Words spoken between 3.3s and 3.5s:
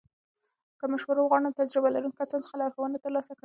کړه.